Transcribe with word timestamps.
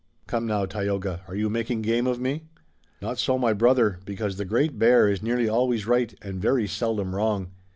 "Come 0.25 0.47
now, 0.47 0.65
Tayoga, 0.65 1.21
are 1.27 1.35
you 1.35 1.47
making 1.47 1.83
game 1.83 2.07
of 2.07 2.19
me?" 2.19 2.45
"Not 3.03 3.19
so, 3.19 3.37
my 3.37 3.53
brother, 3.53 3.99
because 4.03 4.37
the 4.37 4.45
Great 4.45 4.79
Bear 4.79 5.07
is 5.07 5.21
nearly 5.21 5.47
always 5.47 5.85
right 5.85 6.11
and 6.23 6.41
very 6.41 6.67
seldom 6.67 7.13
wrong. 7.13 7.51